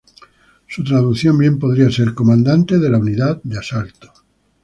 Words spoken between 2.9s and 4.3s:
unidad de asalto".